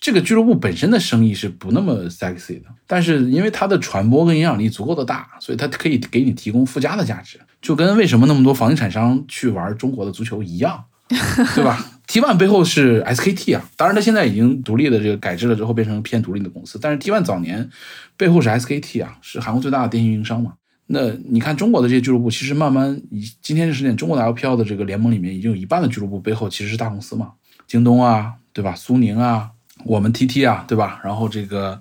[0.02, 10.84] 这个俱乐部本身的生意是不那么 sexy 的，但是因为它的传播跟影响力足够的大，所以它可以给你提供附加的价值，就跟为什么那么多房地产商去玩中国的足球一样，
[11.54, 17.70] 对吧？T1 背后是 SKT 啊，当然它现在已经独立的这个改制了之后变成偏独立的公司，但是 T1 早年
[18.18, 20.54] 背后是 SKT 啊，是韩国最大的电信运营商嘛。
[20.88, 27.34] 那你看中国的这些俱乐部，其实慢慢以今天这时点，中国的 LPL 的这个联盟里面已经有一半的俱乐部背后其实是大公司嘛，
[27.68, 28.74] 京东啊，对吧？
[28.76, 29.52] 苏宁啊。
[29.86, 31.00] 我们 T T 啊，对吧？
[31.04, 31.80] 然后这个，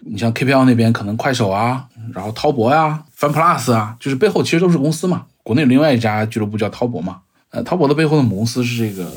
[0.00, 5.26] 你像 K P L 那边可能快手啊，然后滔博呀、Fun Plus 啊，就是背后其实都是公司嘛。
[5.42, 9.10] 国内有另外一家俱乐部叫滔博嘛，呃，滔博的背后的母公司是这个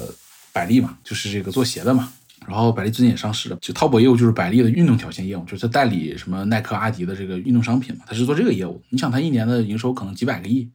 [0.52, 2.12] 百丽嘛，就是这个做鞋的嘛。
[2.48, 8.80] 然后百丽最近也上市了，就滔博业务就是百丽的运动条线业务，就是它代理什么耐克、阿迪的这个运动商品嘛，它是做这个业务。
[8.90, 10.70] 你想它一年的营收可能几百个亿，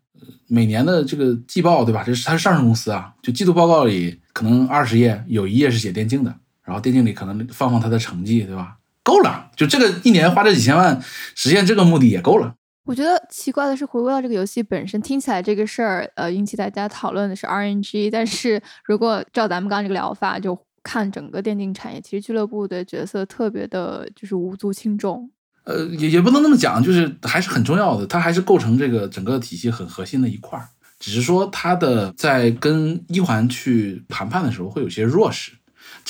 [0.48, 2.02] 每年的这个季报对吧？
[2.04, 6.34] 这是它是上市公司啊，就季度报告里可能二十页有一页是写电竞的。
[6.64, 8.76] 然后电竞里可能放放他的成绩，对吧？
[9.02, 11.00] 够了，就这个一年花这几千万
[11.34, 12.54] 实现这个目的也够了。
[12.84, 18.10] 我觉得奇怪的是，回归到这个游戏本身，听起来这个事儿，呃，引起大家讨论的是 RNG。
[18.10, 25.30] 但是如果照咱们刚刚这个疗法，就看整个电竞产业，其实俱乐部的角色特别的，就是无足轻重。
[25.64, 30.68] 呃，也也不能那么讲，就是还是很重要的，它还是构成这个整个体系很核心的一块儿。
[30.98, 35.52] 只是说它的在跟一环去谈判的时候，会有些弱势。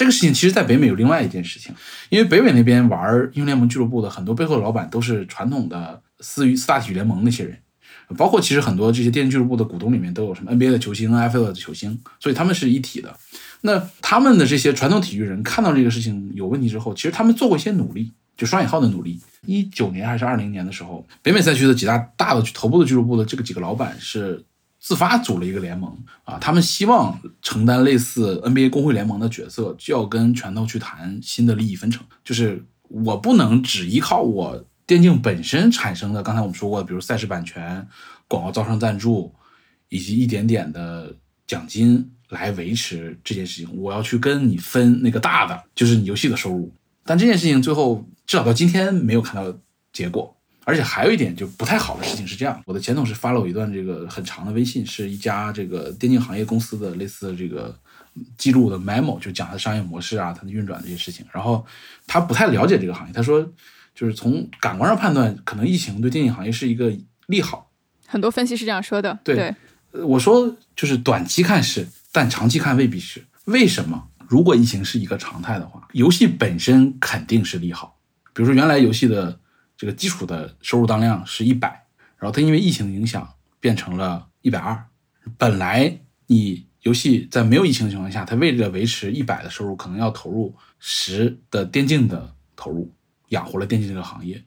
[0.00, 1.74] 这个事情其实，在北美有另外一件事情，
[2.08, 7.54] 因为北美那边玩英雄联盟俱乐部的很多背后的老板都是传统的四四大体育联盟那些人，
[8.16, 13.14] 包括其实很多这些电竞俱乐部的股东里面都有什么 NBA 的球星、NFL 的球星，所以他们是一体的。
[13.60, 19.20] 那他们的这些传统体育人看到这个事情有问题之后，其实他们做过一些努力，就双引号的努力。
[19.44, 24.42] 一九年还是二零年的时候，北美赛区的几大大的头部的俱乐部的这个几个老板是。
[24.81, 32.03] 自发组了一个联盟啊，他们希望承担类似 NBA 工会联盟的角色，就要跟拳头去谈新的利益分成。
[32.25, 37.87] 就是我不能只依靠我电竞本身产生的，刚才我们说过的，比如赛事版权、
[38.27, 39.35] 广告招商赞助
[39.90, 41.14] 以及一点点的
[41.47, 43.77] 奖金来维持这件事情。
[43.77, 46.75] 我要去跟你分那个大的，就是你游戏的收入。
[47.05, 49.55] 但这件事情最后至少到今天没有看到
[49.93, 50.35] 结果。
[50.64, 57.75] 而且还有一点就不太好的事情是这样，我的前同事发了我一段这个很长的微信，是一家这个电竞行业公司的类似这个
[58.37, 61.25] 记录的 memo，就讲它的商业模式啊，它的运转这些事情。
[61.33, 61.64] 然后
[62.07, 63.42] 他不太了解这个行业，他说
[63.94, 66.92] 就是从感官上判断，可能疫情对电竞行业是一个
[67.27, 67.70] 利好。
[68.07, 69.18] 很多分析是这样说的。
[69.25, 69.55] 对，
[69.92, 73.25] 我说就是短期看是，但长期看未必是。
[73.46, 74.09] 为什么？
[74.29, 77.99] 如果疫情是一个常态的话，游戏本身肯定是利好。
[78.35, 79.40] 比如说原来游戏的。
[79.81, 81.87] 这个基础的收入当量是一百，
[82.19, 83.27] 然后它因为疫情的影响
[83.61, 84.79] 变成了一百二。
[85.38, 92.93] 本来你游戏在没有疫情的情况下，它为了维持一百的收入，可能要投入十的电竞的投入，
[93.29, 94.45] 养活了电竞这个行业。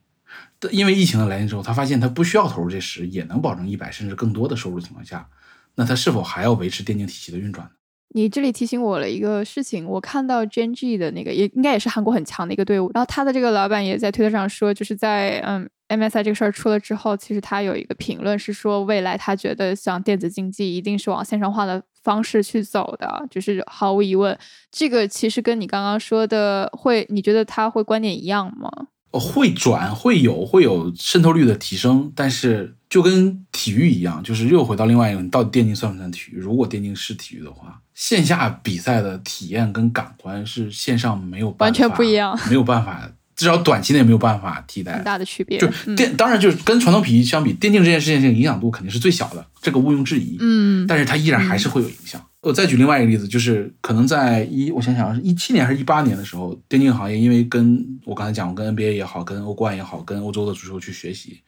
[0.59, 5.27] 但因为疫情的来临之后，他发现他不需要投入这十，也能保证一百甚至更多的收入情况下，
[5.73, 7.73] 那他是否还要维持电竞体系的运转呢？
[8.13, 24.37] 你这里提醒我了一个事情，我看到 GNG 的那个也应该也是韩国很强的一个队伍，然后他的这个老板也在推特上说，就是在嗯 MSI 这个事儿出了之后，其实他有一个评论是说，未来他觉得像电子竞技一定是往线上化的方式去走的，就是毫无疑问，
[24.71, 28.69] 这个其实跟你刚刚说的会，你觉得他会观点一样吗？
[29.11, 36.37] 会转会有会有渗透率的提升，但是就跟体育一样，就是又回到另外一个，你到底电竞算不算体育？
[36.37, 44.93] 如果电竞是体育的话，线下比赛的体验跟感官是线上没有完全不一样，没有办法，至少短期内没有办法替代。
[44.93, 50.37] 很大的区别，就电当然就是跟传统体育相比，电竞这件事情影响度肯定是最小的，这个毋庸置疑。
[50.39, 52.23] 嗯，但是它依然还是会有影响。
[52.41, 61.39] 我再举另外一个例子，就是可能在一，我想想是一七年还是一八年的时候，电竞行业因为跟我刚才讲，我跟 NBA 也好，跟欧冠也好，跟欧洲的足球去学习，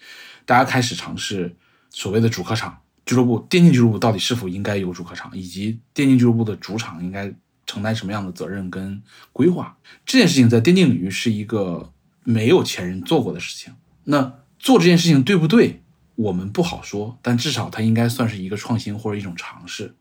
[0.45, 1.55] 大家开始尝试
[1.89, 7.33] 所谓的主客场俱乐部，电竞俱乐部到底是否应该有主客场，以及电竞俱乐部的主场应该
[7.65, 9.01] 承担什么样的责任跟
[9.33, 9.77] 规划。
[10.05, 11.91] 这件事情在电竞领域是一个
[12.23, 13.73] 没有前人做过的事情。
[14.03, 15.81] 那做这件事情对不对，
[16.15, 19.95] 我们不好说，但至少它应该算是一个创新或者一种尝试。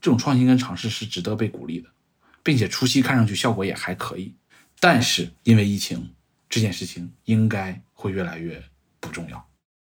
[0.00, 1.88] 这种创新跟尝试是值得被鼓励的，
[2.44, 4.32] 并且初期看上去效果也还可以，
[4.78, 6.10] 但是因为疫情，
[6.48, 8.62] 这件事情应该会越来越
[9.00, 9.47] 不重要。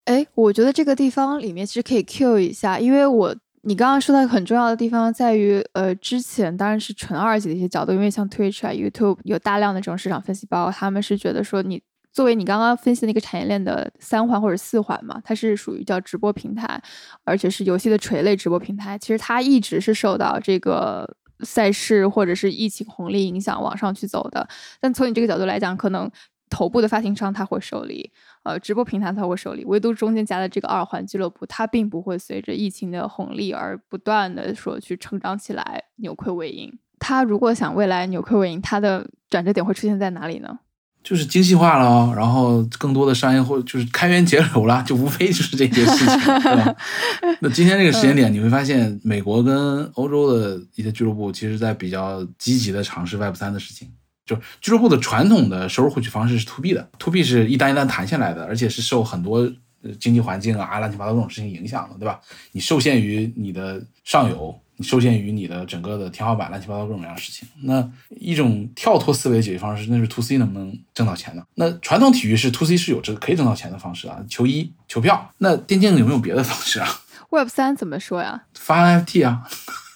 [0.07, 11.81] 哎，我觉得这个地方里面其实可以 Q 一下，因为我你刚刚说到很重要的地方在于，呃，之前当然是纯二级的一些角度，因为像 Twitch 啊、YouTube 有大量的这种市场分析包，他们是觉得说你。
[12.13, 16.81] 作为你刚刚分析那个产业链的三环或者四环嘛，它是属于叫直播平台，
[17.23, 18.97] 而且是游戏的垂类直播平台。
[18.97, 21.07] 其实它一直是受到这个
[21.41, 24.47] 赛事或者是疫情红利影响往上去走的。
[24.81, 26.09] 但从你这个角度来讲，可能
[26.49, 28.11] 头部的发行商他会受利，
[28.43, 36.71] 呃，直播平台他会受利，唯独中间夹的这个二环俱乐部，它并不会随着疫情的红利而不断的说去成长起来，扭亏为盈。
[36.99, 40.59] 它如果想未来扭亏为盈，它的转折点会出现在哪里呢？
[41.03, 46.75] 就是精细化了，然后更多的商业或就是开源节流了，就无非就是这些事情，对吧？
[47.39, 53.89] 那今天这个时间点，你会发现美国跟欧洲的一些俱乐部，其实在比较积极的尝试 Web 三的事情。
[54.27, 59.51] 就俱乐部的传统的收入获取方式是 To B 的，To B 是一单一单谈下来的，而且是受很多
[59.99, 62.19] 经济环境啊、乱七八糟这种事情影响的，对吧？
[62.51, 64.55] 你受限于你的上游。
[64.79, 67.47] 你受限于你的整个的天花板，乱七八糟各种各样的事情。
[67.63, 71.41] 那一种跳脱思维的解决方式，那是 to C 能不能挣到钱呢？
[71.55, 75.33] 那传统体育是 to C 是有这个可以挣到钱的方式啊，球衣、球票。
[75.39, 76.87] 那电竞有没有别的方式啊
[77.31, 78.43] ？Web 三怎么说呀？
[78.53, 79.49] 发 NFT 啊？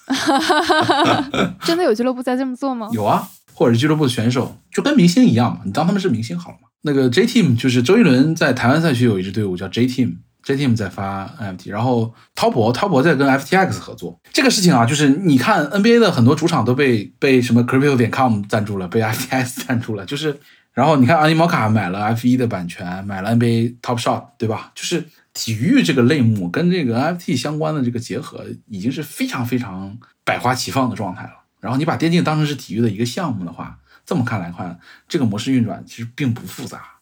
[1.62, 2.88] 真的有俱乐部在这么做吗？
[2.92, 6.68] 有啊，或者是俱乐部的选手，就跟明星一样嘛，你当他们是明星好了嘛。
[6.82, 10.16] 那个 J Team 就是周杰伦在台湾赛区有一支队伍叫 J Team。
[10.42, 14.20] J Team 在发 NFT，然后滔博滔博在跟 FTX 合作。
[14.32, 20.04] 这个事情啊，就是你看 NBA 的很多主场都被被什么 Crypto 点 com 赞助了，被 FTX 赞助了。
[20.04, 20.36] 就是，
[20.72, 24.72] 然后你看阿尼摩卡买了 F1 的版权，买了 NBA Top Shot，对吧？
[24.74, 31.41] 就是体育这个类目跟这个 NFT 相关的这个结合，已经是非常非常百花齐放的状态了。
[31.62, 36.98] 然后你把电竞当成是体育的一个项目的话，这么看来看，这个模式运转其实并不复杂。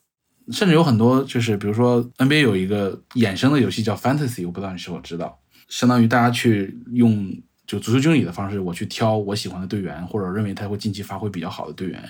[0.53, 7.35] 甚至有很多，就是比如说 NBA 有一个衍生的游戏叫 Fantasy，我不知道你是否知道，相当于大家去用
[7.67, 12.03] 就足球经理的方式，我去挑我喜欢的队员，或者认为他会近期发挥比较好的队员，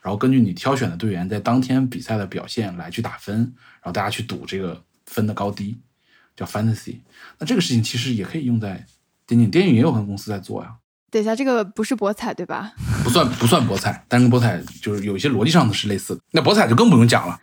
[0.00, 5.76] 然后根据你挑选的队员在当天比赛的表现来去打分，然后大家去赌这个分的高低，
[6.36, 7.00] 叫 Fantasy。
[7.38, 8.86] 那这个事情其实也可以用在
[9.26, 10.76] 电竞，电影也有很多公司在做呀。
[11.10, 12.72] 等一下，这个不是博彩对吧？
[13.04, 16.20] 不算，不算博彩，但跟博彩就是有一些逻辑上的是类似的。
[16.32, 17.38] 那博彩就更不用讲了，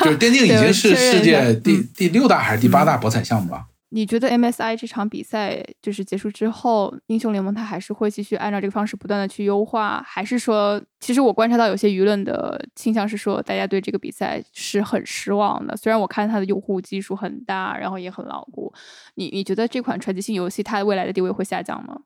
[0.00, 3.66] 就是电竞已经是 世界第第六大还是第八大博彩项目了。
[3.90, 15.74] 你觉得 MSI 这场比赛就是结束之后，英雄联盟它还是会继续按照这个方式不断的去优化，还是说，其实我观察到有些舆论的倾向是说，大家对这个比赛是很失望的。
[15.74, 18.70] 虽然我看它的用户基数很大，然后也很牢固，
[19.14, 21.98] 你你觉得这款传奇性游戏它未来的地位会下降吗？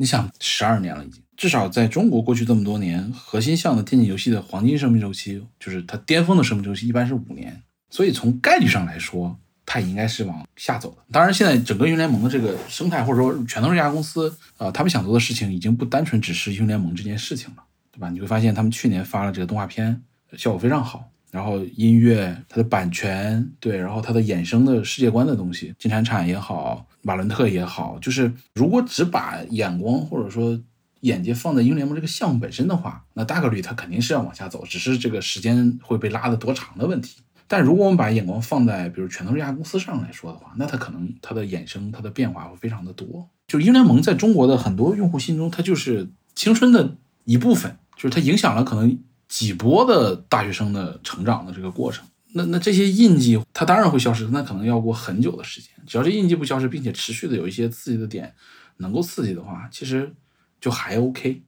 [0.00, 7.60] 你想，十二年了，已经至少在中国过去这么多年，核心项的电竞游戏的黄金生命周期，就是它巅峰的生命周期，一般是五年。
[7.90, 9.36] 所以从概率上来说，
[9.66, 10.98] 它也应该是往下走的。
[11.10, 18.08] 当然，现在整个英雄联盟的这个生态，或者说全都是这家公司，呃，他们想做的事情已经不单纯只是英雄联盟这件事情了，对吧？
[18.08, 20.00] 你会发现他们去年发了这个动画片，
[20.36, 21.10] 效果非常好。
[21.30, 30.60] 然后音乐、它的版权，对，然后它的衍生的世界观的东西，金铲铲也好，瓦伦特也好，就是如果只把眼光或者说
[31.00, 37.20] 眼界放在英联盟这个项目本身的话，那大概率它肯定是要往下走，只是这个时间会被拉的多长的问题。
[37.46, 43.26] 但如果我们把眼光放在比如拳头这家公司上来说的话，那它可能它的衍生、它的变化会非常的多。
[43.46, 52.04] 就英联盟在中国的很多用户心中，它就是青春的一部分，就是它影响了可能几波的大学生的成长的这个过程。
[52.38, 55.70] 那那这些印记，它当然会消失，那可能要过很久的时间。
[55.86, 58.32] 只要这印记不消失，并且持续的有一些刺激的点
[58.78, 60.14] 能够刺激的话，其实
[60.60, 61.42] 就还 OK。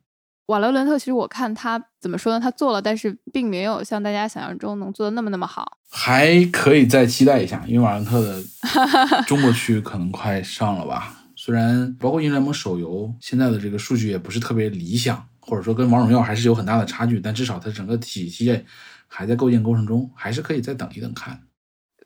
[0.47, 2.41] 瓦罗伦特其实我看他怎么说呢？
[2.41, 5.79] 他做了，但是并没有像大家想象中能做的那么那么好。
[5.89, 8.43] 还可以再期待一下，因为瓦伦特的
[9.29, 11.17] 中国区可能快上了吧。
[11.37, 18.65] 虽然包括英雄联盟手游现在的这个数据也不是特别理想，或者说跟王者荣耀还是有很大的差距，但至少它整个体系
[19.11, 21.39] 还在构建过程中，还是可以再等一等看。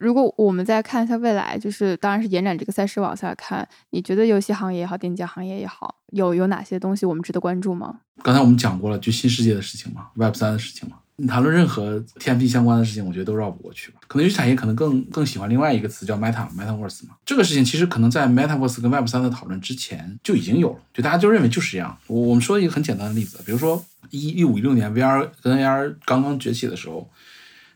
[0.00, 8.00] 如果我们再看一下未来，就是当然是延展这个赛事往下看，你觉得游戏行业也好，电竞行业也好，有有哪些东西我们值得关注吗？
[8.22, 10.96] 刚才我们讲过了，就新世界的事情嘛，Web 三的事情嘛。
[11.16, 14.00] 你谈论任何 TMP 相关的事情，我觉得都绕不过去吧。
[14.08, 17.14] 可能游戏产业可能更更喜欢另外一个词叫 Meta Metaverse 嘛。
[17.24, 21.96] 这个事情其实可能在 Metaverse 跟 Web 三的讨论之前就已经有了，就大家就认为就是这样。
[22.08, 23.84] 我我们说一个很简单的例子，比如说
[24.18, 27.10] 一一五一六年 VR 跟 AR 刚刚崛起的时候，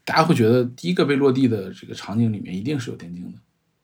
[0.04, 3.38] 大家会觉得第一个被落地的这个场景里面一定是有电竞的，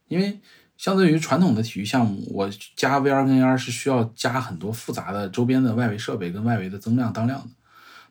[0.08, 0.38] 因为
[0.76, 7.48] 相对于传统的体育项目，我加 VR 跟 AR 是需要加很多复杂的周边的外围设备跟外围的增量当量的。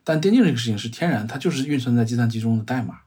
[0.02, 3.00] 但电竞这个事情是天然，它就是运算在计算机中的代码，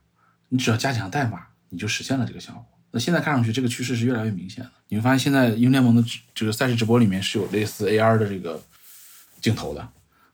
[0.48, 2.64] 你只要加强代码，你就实现了这个效果。
[2.90, 4.70] 那现在看上去这个趋势是越来越明显的。
[4.88, 6.02] 你会发现现在英雄联盟的
[6.34, 8.60] 这个赛事直播里面是有类似 AR 的这个
[9.40, 9.88] 镜头的，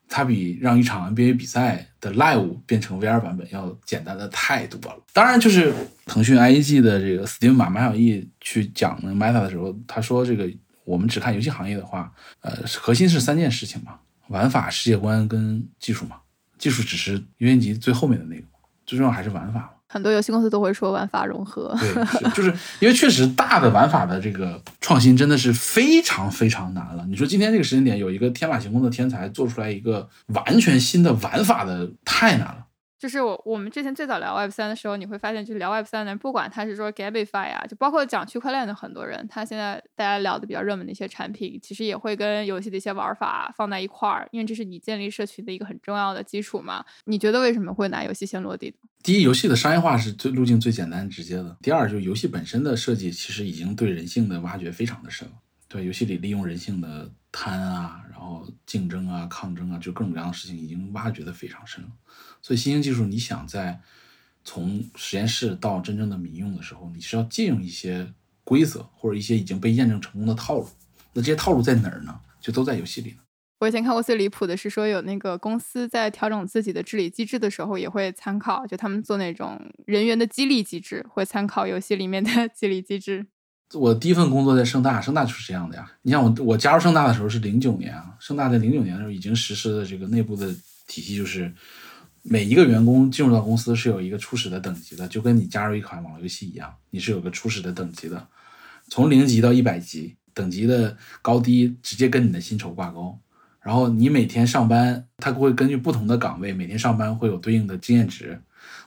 [0.08, 4.98] 它比让一场 NBA 比赛的 live 变成 VR 版本要简单的太多了。
[5.12, 5.72] 当然，就是
[6.06, 10.48] 腾讯 IEG 的这个 Steam 马马小艺去讲那 Meta 的时候，他说这个
[10.84, 13.98] 我们只看游戏行业的话，呃，核心是三件事情嘛，
[14.28, 16.16] 玩法、世界观跟技术嘛。
[16.58, 18.46] 技术只是优先级最后面的那个，
[18.86, 19.73] 最重要还是玩法。
[19.86, 27.04] 很多游戏公司都会说玩法融合，对， 就是因为确实大的玩法的这个创新真的是非常非常难了。
[27.08, 32.63] 你说今天这个时间点有一个天马行空的天才做出来一个完全新的玩法的，太难了。
[33.04, 46.82] 就是我我们之前最早聊 Web 三的时候，你会发现，就是聊 Web 三的人，不管他是说 Gabify 啊，就包括讲区块链的很多人，他现在大家聊的比较热门的一些产品，其实也会跟游戏的一些玩法放在一块儿，因为这是你建立社群的一个很重要的基础嘛。
[47.04, 48.74] 你觉得为什么会拿游戏先落地？
[49.02, 55.34] 第一，游戏的商业化是最路径最简单直接的；第二，就是游戏本身的设计其实已经对人性的挖掘非常的深了。
[55.74, 61.90] 对游戏里利用人性的贪啊，然后竞争啊、抗争啊，就各种各样的事情已经挖掘的非常深了。
[62.40, 63.80] 所以，新兴技术你想在
[64.44, 68.14] 从实验室到真正的民用的时候，你是要借用一些
[68.44, 70.68] 规则或者一些已经被验证成功的套路。
[71.12, 72.20] 那这些套路在哪儿呢？
[72.40, 73.16] 就都在游戏里呢。
[73.58, 83.26] 我以前看过最离谱的是说，有那个公司在调整自己的治理机制的时候，也会参考，就他们做那种人员的激励机制，会参考游戏里面的 激励机制。
[83.74, 85.90] 我第一份工作在盛大，盛大就是这样的呀。
[86.02, 90.54] 你像我，我加入盛大的时候是零九年啊，盛大在零九年的时候已经实施的这个内部的
[90.86, 91.52] 体系就是。
[92.26, 98.26] 每一个员工进入到公司是有一个初始的等级的，就跟你加入一款网络游戏一样，你是有个初始的等级的，
[98.88, 103.18] 从零级到一百级，等级的高低直接跟你的薪酬挂钩。
[103.60, 108.40] 然后你每天上班，他会根据不同的岗位，每天上班会有对应的经验值。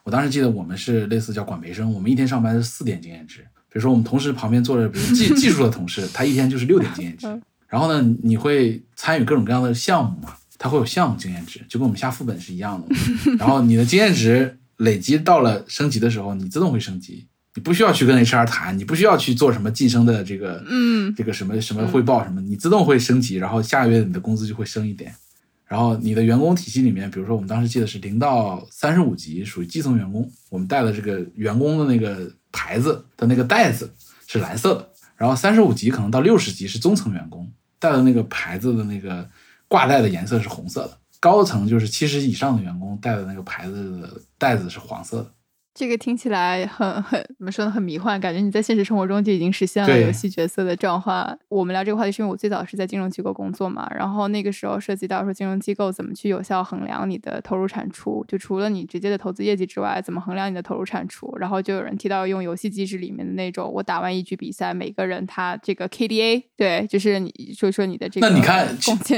[0.04, 3.46] 我当时记得我们是类似叫管培生，我们一天上班是四点经验值。
[3.70, 7.28] 比如说我们同事旁边坐着，比如技 技术的同事，他一天就是六点经验值。
[7.68, 10.34] 然后呢，你会参与各种各样的项目嘛？
[10.58, 12.96] 他会有项目经验值，就跟我们下副本是一样的。
[13.38, 25.14] 然后你的经验值累积到了升级的时候，你自动会升级，你不需要去跟 HR 谈，你不需要去做什么晋升的这个，嗯，这个什么什么汇报什么，你自动会升级，然后下个月你的工资就会升一点。
[25.68, 33.94] 然后你的员工体系里面，比如说我们当时记得是零到三十五级属于基层员工，我们带的这个员工的那个牌子的那个袋子
[34.26, 37.48] 是蓝色的，然后三十五级可能到六十级是中层员工
[37.78, 39.30] 带的那个牌子的那个。
[39.70, 45.32] 挂带的颜色是红色的，高层就是七十以上的员工带的那个牌子的袋子是黄色的。
[45.78, 47.70] 这个听起来很很怎么说呢？
[47.70, 51.38] 很迷幻，感觉你在现实生活中就已经实现了游戏角色的转换。
[51.50, 61.32] 我们聊这个话题是因为我最早是在金融机构工作嘛，然后那个时候涉及到说金融机构怎么去有效衡量你的投入产出，就除了你直接的投资业绩之外，怎么衡量你的投入产出？
[61.38, 68.28] 然后就有人提到用游戏机制里面的那种，我打完一局比赛，每个人他这个 KDA，对，就是你说说你的这个。
[68.28, 68.68] 那你看，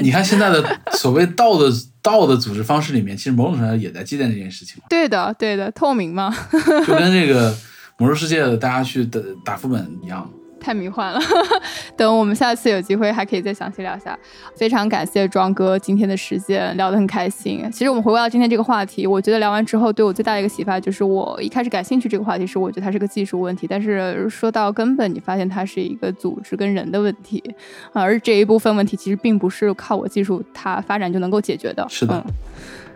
[0.01, 4.85] 你看现在的 所谓道的道的组织方式里面，其实某种程度上也在借鉴这件事情嘛。
[4.89, 6.35] 对的，对的，透明嘛，
[6.85, 7.55] 就跟这个
[7.97, 10.29] 魔兽世界的大家去打打副本一样。
[10.59, 11.19] 太迷幻了。
[11.95, 14.17] 等我们下次有机会还可以再详细聊一下。
[14.55, 17.67] 非常感谢庄哥今天的时间，聊得很开心。
[17.71, 27.43] 其实我们回归到今天这个话题，我觉得聊完之后对我最大的一个启发就是，我一开始感兴趣这个话题是我觉得它是个技术问题，但是说到根本，你发现它是一个组织跟人的问题，
[27.93, 31.85] 而这一部分问题其实并不是靠我技术它发展就能够解决的。
[31.89, 32.23] 是的。
[32.25, 32.33] 嗯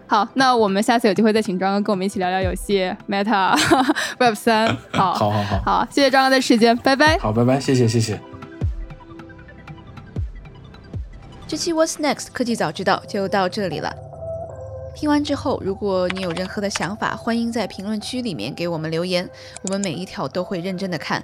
[0.06, 3.58] 好，那我们下次有机会再请张哥跟我们一起聊聊游戏 Meta
[4.20, 4.68] Web 三。
[4.92, 7.18] 好，好好好，好，谢谢张哥的时间，拜拜。
[7.18, 8.20] 好，拜拜，谢谢谢谢。
[11.48, 13.94] 这期 What's Next 科技早知道就到这里了。
[14.96, 19.28] 听完之后，如果你有任何的想法，欢迎在评论区里面给我们留言，
[19.64, 21.24] 我们每一条都会认真的看。